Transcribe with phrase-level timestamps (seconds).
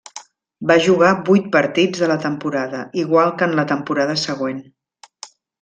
[0.71, 4.67] Va jugar vuit partits de la temporada, igual que en la temporada següent.